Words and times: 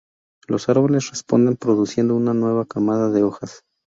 Los 0.47 0.67
árboles 0.67 1.11
responden 1.11 1.57
produciendo 1.57 2.15
una 2.15 2.33
nueva 2.33 2.65
camada 2.65 3.11
de 3.11 3.21
hojas. 3.21 3.63